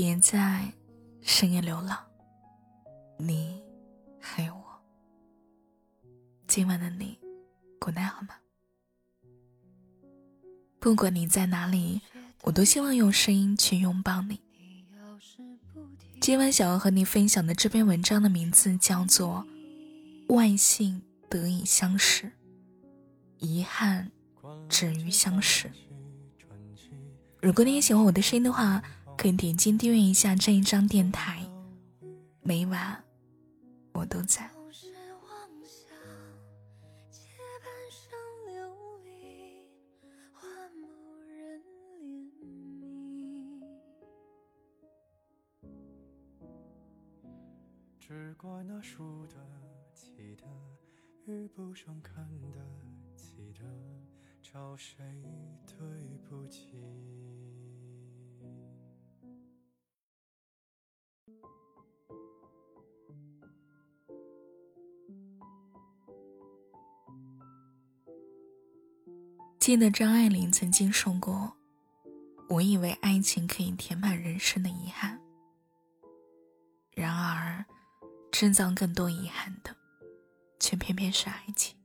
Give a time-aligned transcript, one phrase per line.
[0.00, 0.72] 别在
[1.22, 1.98] 深夜流浪，
[3.18, 3.60] 你
[4.20, 4.62] 还有我。
[6.46, 7.18] 今晚的你，
[7.80, 8.28] 过得好吗？
[10.78, 12.00] 不管你在哪里，
[12.44, 14.40] 我都希望用声音去拥抱你。
[16.20, 19.44] 今晚想要和你分享的这篇文章的名字叫做
[20.32, 22.30] 《万幸得以相识，
[23.38, 24.12] 遗憾
[24.68, 25.66] 止于相识》。
[27.42, 28.80] 如果你也喜欢我的声音的话，
[29.18, 31.44] 可以点击订阅一下这一张电台，
[32.40, 33.02] 每晚
[33.92, 34.48] 我都在。
[47.98, 49.34] 只怪那输得
[49.92, 50.44] 起的
[51.26, 52.64] 遇不上看得
[53.16, 53.64] 起的，
[54.40, 55.04] 找谁
[55.66, 55.76] 对
[56.28, 56.72] 不起？
[69.68, 71.52] 记得张爱玲曾经说过
[72.48, 75.20] ：“我以为爱情可以填满人生的遗憾，
[76.94, 77.62] 然而。”
[78.32, 79.76] 制造更多遗憾的，
[80.58, 81.76] 却偏偏是爱情。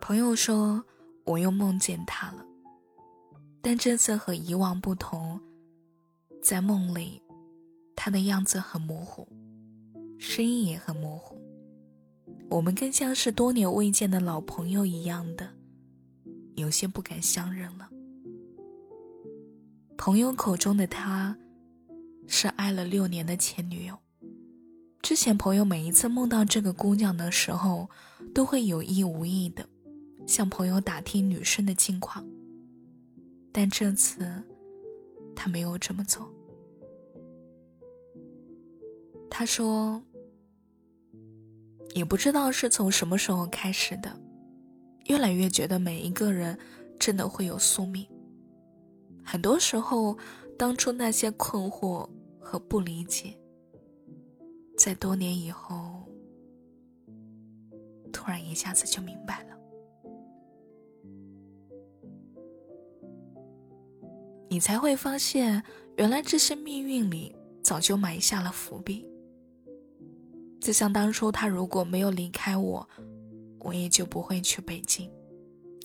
[0.00, 0.84] 朋友说，
[1.24, 2.44] 我又梦见他了，
[3.62, 5.40] 但这次和以往不同，
[6.42, 7.22] 在梦里，
[7.94, 9.28] 他的样子很模糊，
[10.18, 11.40] 声音也很模糊，
[12.50, 15.48] 我们更像是多年未见的老朋友一样的，
[16.54, 17.88] 有些不敢相认了。
[19.96, 21.36] 朋友口中的他，
[22.26, 23.96] 是爱了六年的前女友。
[25.00, 27.88] 之前朋友每一次梦到这个姑娘的时候，
[28.34, 29.68] 都会有意无意的
[30.26, 32.24] 向朋友打听女生的近况。
[33.52, 34.42] 但这次，
[35.34, 36.32] 他没有这么做。
[39.28, 40.02] 他说
[41.94, 44.20] ：“也不知道是从什么时候开始的，
[45.06, 46.58] 越来越觉得每一个人
[46.98, 48.06] 真的会有宿命。
[49.24, 50.16] 很多时候，
[50.58, 52.08] 当初那些困惑
[52.38, 53.36] 和不理解。”
[54.78, 56.02] 在多年以后，
[58.12, 59.56] 突然一下子就明白了，
[64.48, 65.62] 你才会发现，
[65.98, 69.06] 原来这些命运里早就埋下了伏笔。
[70.60, 72.88] 就像当初他如果没有离开我，
[73.62, 75.10] 我也就不会去北京，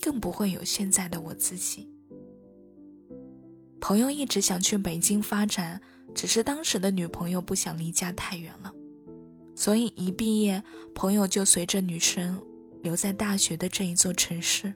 [0.01, 1.89] 更不会有现在的我自己。
[3.79, 5.79] 朋友一直想去北京发展，
[6.15, 8.73] 只是当时的女朋友不想离家太远了。
[9.55, 12.41] 所以一毕业，朋友就随着女生
[12.81, 14.73] 留在大学的这一座城市。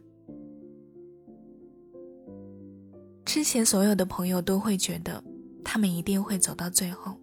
[3.25, 5.23] 之前所有的朋友都会觉得
[5.63, 7.16] 他们一定会走到最后，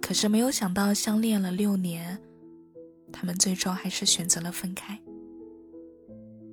[0.00, 2.20] 可是没有想到相恋了六年，
[3.12, 4.98] 他们最终还是选择了分开。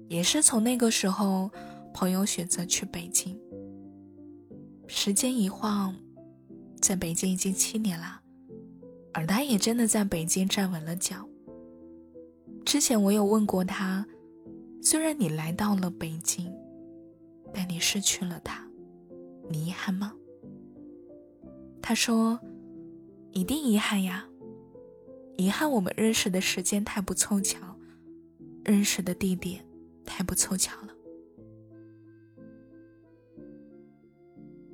[0.08, 1.50] 也是从那个时候，
[1.94, 3.40] 朋友选择去北京。
[4.88, 5.96] 时间一晃，
[6.82, 8.22] 在北京已经七年了。
[9.14, 11.28] 而他也真的在北京站稳了脚。
[12.66, 14.06] 之前我有问过他，
[14.82, 16.52] 虽然你来到了北京，
[17.54, 18.68] 但你失去了他，
[19.50, 20.14] 你遗憾吗？
[21.82, 22.40] 他说
[23.32, 24.26] ：“一定遗憾呀，
[25.38, 27.60] 遗憾我们认识的时间太不凑巧，
[28.64, 29.66] 认识的地点
[30.06, 30.94] 太不凑巧了，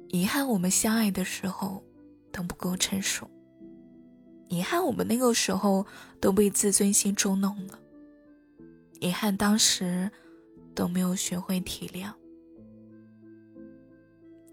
[0.10, 1.84] 遗憾我们相爱的时候
[2.32, 3.30] 都不够成熟。”
[4.50, 5.86] 遗憾我们那个时候
[6.20, 7.80] 都被自尊心捉弄了，
[9.00, 10.10] 遗憾当时
[10.74, 12.12] 都没有学会体谅，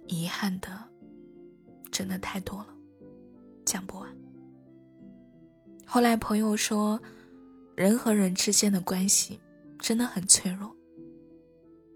[0.06, 0.68] 遗憾的
[1.90, 2.68] 真的太多了，
[3.64, 4.25] 讲不完。
[5.86, 7.00] 后来朋友说，
[7.74, 9.40] 人和人之间的关系
[9.78, 10.74] 真的很脆弱，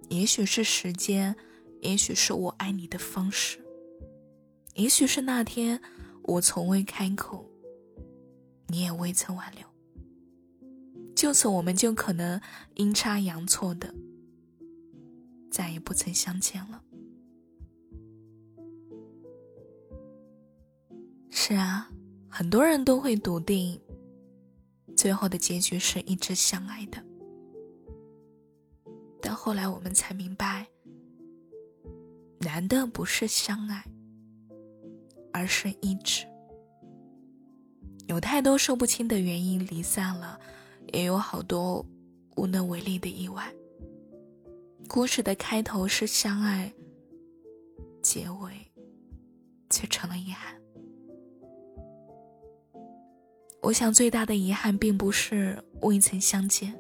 [0.09, 1.35] 也许是时间，
[1.81, 3.59] 也许是我爱你的方式，
[4.75, 5.81] 也许是那天
[6.23, 7.45] 我从未开口。
[8.69, 9.67] 你也未曾挽留，
[11.17, 12.41] 就此我们就可能
[12.77, 13.93] 阴差阳错的
[15.51, 16.81] 再也不曾相见了。
[21.31, 21.91] 是啊，
[22.31, 23.79] 很多人都会笃定，
[24.97, 27.03] 最后的结局是一直相爱的，
[29.21, 30.67] 但后来我们才明白，
[32.39, 33.85] 难的不是相爱，
[35.33, 36.25] 而是一直。
[38.07, 40.39] 有太多说不清的原因离散了，
[40.93, 41.85] 也有好多
[42.37, 43.53] 无能为力的意外。
[44.89, 46.73] 故事的开头是相爱，
[48.03, 48.53] 结尾
[49.69, 50.60] 却成了遗憾。
[53.63, 56.75] 我想最大的遗憾并不是未曾相见，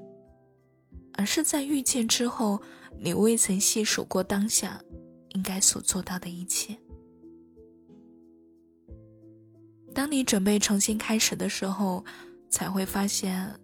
[1.12, 2.60] 而是在遇见之后，
[2.98, 4.80] 你未曾细数过当下
[5.30, 6.76] 应该所做到的一切。
[9.94, 12.04] 当你准备重新开始的时候，
[12.48, 13.54] 才会发现，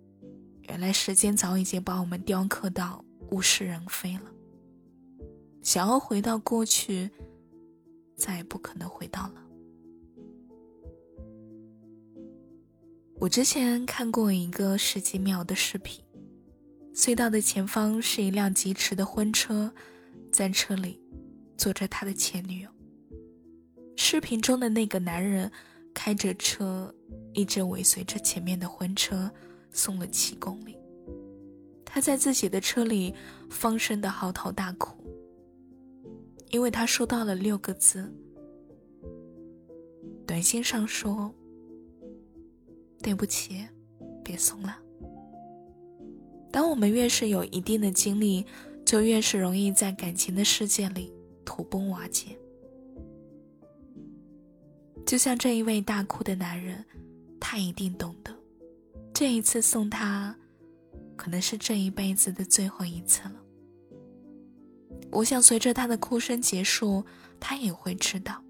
[0.69, 4.31] 原来时间早已经把我们雕刻到物是人非了。
[5.63, 7.11] 想要回到过去，
[8.17, 9.46] 再也不可能回到了。
[13.19, 16.05] 我之前看过一个十几秒的视频，
[16.95, 19.73] 隧道的前方是一辆疾驰的婚车，
[20.31, 21.01] 在车里
[21.57, 22.69] 坐着他的前女友。
[23.97, 25.51] 视频中的那个男人
[25.95, 26.95] 开着车，
[27.33, 29.31] 一直尾随着前面的婚车，
[29.71, 30.77] 送了七公里。
[31.87, 33.15] 他在自己的车里
[33.49, 34.95] 放声的嚎啕大哭，
[36.51, 38.13] 因为他收到了六个字，
[40.27, 41.35] 短信上说。
[43.03, 43.67] 对不起，
[44.25, 44.77] 别送了。
[46.51, 48.45] 当我们越是有一定的经历，
[48.85, 51.13] 就越是容易在感情的世界里
[51.45, 52.39] 土崩瓦解。
[55.05, 56.85] 就像这一位大哭的男人，
[57.39, 58.35] 他一定懂得，
[59.13, 60.35] 这一次送他，
[61.15, 63.35] 可能是这一辈子的最后一次了。
[65.13, 67.05] 我想随着他的哭声结束，
[67.39, 68.43] 他也会知道，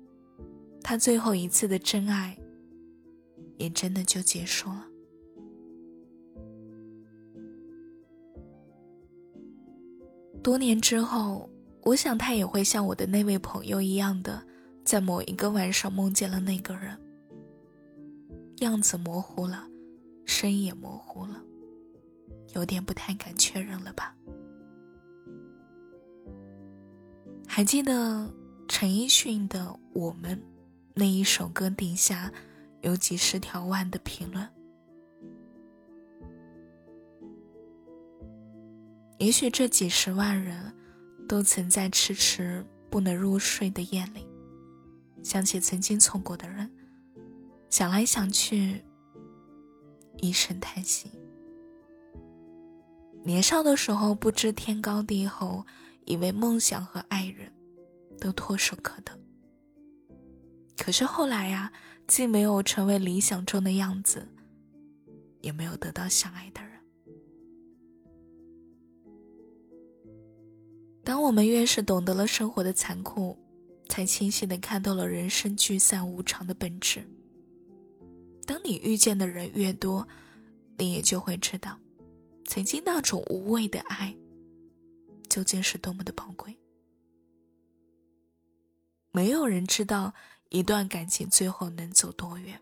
[0.83, 2.39] 他最后一次的真爱。
[3.59, 4.87] 也真的就结束了。
[10.43, 11.51] 多年之后，
[11.83, 14.41] 我想他也会像我的那位朋友一样的，
[14.85, 16.97] 在某一个晚上梦见了那个人，
[18.59, 19.67] 样子模糊了，
[20.25, 21.43] 声音也模糊了，
[22.55, 24.15] 有点不太敢确认了吧？
[27.49, 28.33] 还记得
[28.69, 29.65] 陈奕迅的
[29.95, 30.37] 《我们》
[30.95, 32.33] 那一首歌底下。
[32.87, 34.49] 有几十条万的评论，
[39.19, 40.73] 也许这几十万人
[41.29, 44.25] 都曾在迟迟不能入睡的夜里，
[45.25, 46.71] 想起曾经错过的人，
[47.71, 48.85] 想来想去，
[50.19, 51.11] 一声叹息。
[53.25, 55.67] 年少的时候不知天高地厚，
[56.05, 57.53] 以为梦想和爱人，
[58.21, 59.11] 都唾手可得。
[60.79, 61.73] 可是后来呀。
[62.09, 64.27] 既没有成为理想中的样子，
[65.41, 66.71] 也没有得到相爱的人。
[71.03, 73.37] 当我们越是懂得了生活的残酷，
[73.89, 77.05] 才清晰的看透了人生聚散无常的本质。
[78.47, 80.07] 当你遇见的人越多，
[80.79, 81.77] 你也就会知道，
[82.45, 84.17] 曾经那种无畏的爱，
[85.29, 86.57] 究竟是多么的宝贵。
[89.11, 90.15] 没有人知道。
[90.49, 92.61] 一段感情最后能走多远？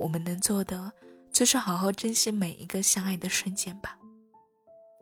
[0.00, 0.92] 我们能做的
[1.30, 3.98] 就是好好珍惜每一个相爱的瞬间吧，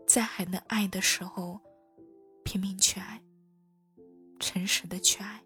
[0.07, 1.61] 在还能爱的时候，
[2.45, 3.23] 拼命去爱，
[4.39, 5.43] 诚实的去爱。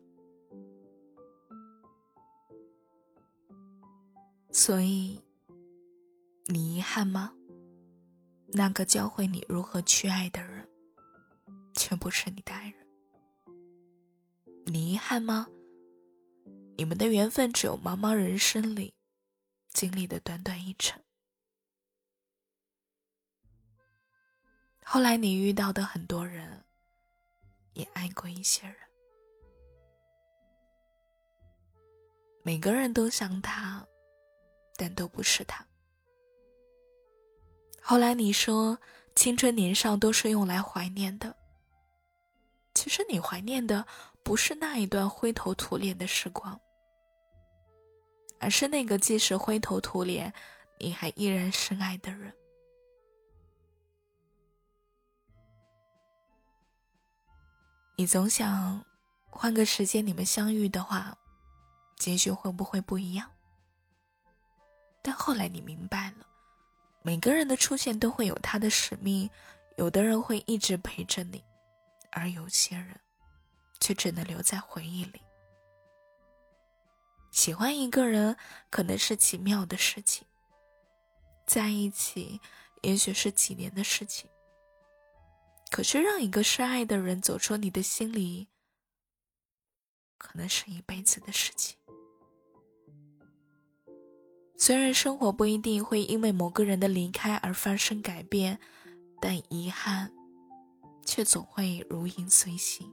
[4.50, 5.20] 所以，
[6.46, 7.32] 你遗憾吗？
[8.48, 10.66] 那个教会你如何去爱的人，
[11.74, 12.85] 却不是你的爱人。
[14.76, 15.48] 你遗憾吗？
[16.76, 18.92] 你们的缘分只有茫茫人生里
[19.70, 21.02] 经历的短短一程。
[24.84, 26.62] 后来你遇到的很多人，
[27.72, 28.76] 也爱过一些人，
[32.42, 33.82] 每个人都像他，
[34.76, 35.66] 但都不是他。
[37.80, 38.78] 后来你说，
[39.14, 41.34] 青春年少都是用来怀念的。
[42.74, 43.86] 其实你怀念的。
[44.26, 46.60] 不是那一段灰头土脸的时光，
[48.40, 50.34] 而是那个即使灰头土脸，
[50.80, 52.34] 你还依然深爱的人。
[57.96, 58.84] 你总想
[59.30, 61.16] 换个时间你们相遇的话，
[61.96, 63.30] 结局会不会不一样？
[65.02, 66.26] 但后来你明白了，
[67.02, 69.30] 每个人的出现都会有他的使命，
[69.76, 71.44] 有的人会一直陪着你，
[72.10, 73.00] 而有些人。
[73.80, 75.20] 却只能留在回忆里。
[77.30, 78.36] 喜欢一个人
[78.70, 80.26] 可能是奇妙的事情，
[81.46, 82.40] 在一起
[82.82, 84.28] 也许是几年的事情。
[85.70, 88.48] 可是让一个深爱的人走出你的心里，
[90.16, 91.76] 可能是一辈子的事情。
[94.56, 98.58] 虽然生活不一定会因为某个人的离开而发生改变，
[99.20, 100.10] 但遗憾
[101.04, 102.90] 却总会如影随形。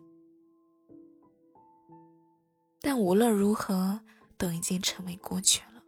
[2.85, 3.97] 但无论如何，
[4.37, 5.81] 都已经成为过去了。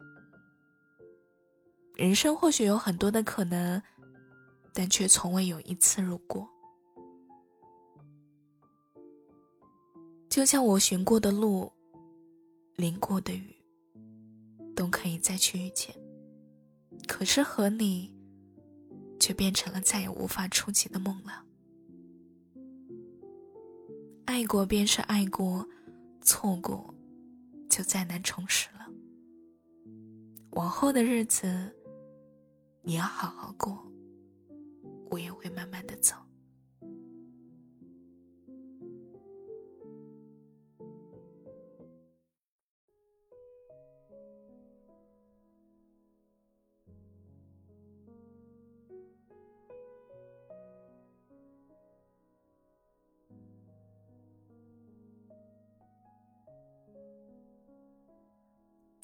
[1.94, 3.82] 人生或许有很多的可能，
[4.72, 6.48] 但却从未有一次如果。
[10.30, 11.70] 就像我寻过的路，
[12.76, 13.54] 淋过的雨，
[14.74, 15.94] 都可以再去遇见。
[17.06, 18.10] 可是和你，
[19.20, 21.44] 却变成了再也无法触及的梦了。
[24.24, 25.68] 爱过便是爱过，
[26.26, 26.92] 错过，
[27.70, 28.86] 就再难重拾了。
[30.50, 31.72] 往后的日子，
[32.82, 33.86] 你要好好过，
[35.08, 36.16] 我也会慢慢的走。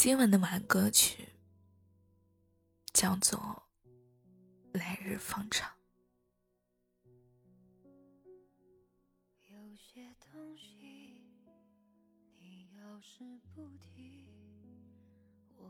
[0.05, 1.29] 今晚的晚安歌曲
[2.93, 3.39] 叫做
[4.77, 5.71] 《来日方长》。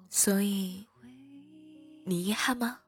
[0.09, 0.87] 所以，
[2.07, 2.81] 你遗憾吗？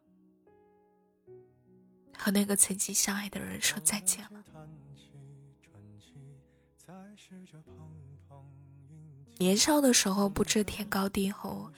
[2.17, 4.43] 和那个曾经相爱的人说再见了。
[9.38, 11.71] 年少的时候不知天高地厚，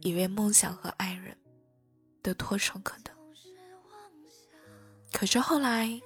[0.00, 1.36] 以为梦想和爱人
[2.22, 3.12] 都唾手可得。
[5.12, 6.00] 可是后来，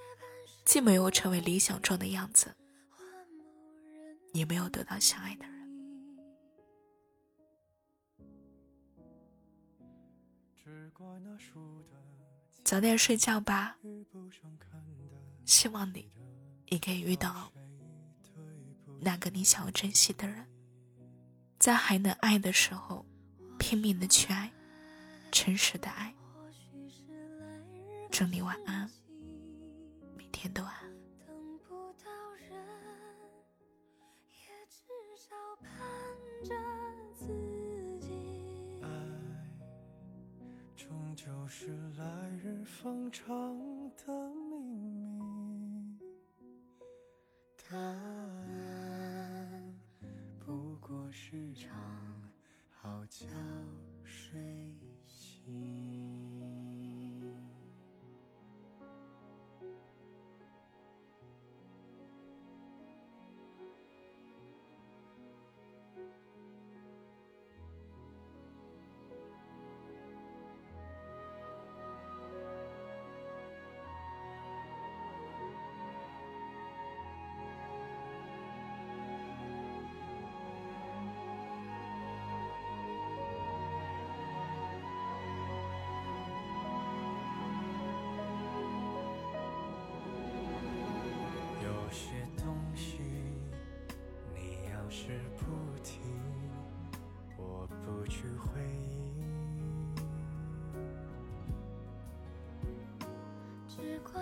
[0.65, 2.55] 既没有成为理想中的样子，
[4.33, 5.57] 也没有得到相爱的人。
[12.65, 13.79] 早点睡觉吧，
[15.45, 16.11] 希望你
[16.67, 17.53] 也可以遇到
[19.01, 20.45] 那个你想要珍惜的人。
[21.59, 23.05] 在还能爱的时候，
[23.59, 24.53] 拼命的去爱，
[25.33, 26.15] 诚实的爱。
[28.11, 28.89] 祝你晚安，
[30.17, 30.73] 每天都安。
[38.83, 38.89] 爱，
[40.77, 42.05] 终究是来
[42.43, 43.27] 日方长
[43.97, 44.26] 的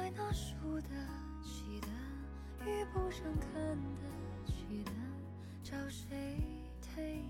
[0.05, 0.89] 在那输得
[1.43, 1.89] 起的，
[2.67, 4.91] 遇不上看得起的，
[5.63, 6.45] 找谁
[6.83, 7.25] 推？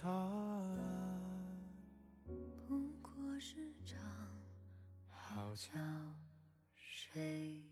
[0.00, 1.20] 答案
[2.68, 3.98] 不过是场
[5.10, 5.70] 好觉
[6.76, 7.64] 睡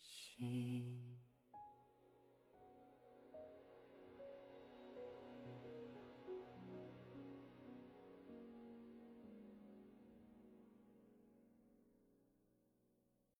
[0.00, 0.93] 醒。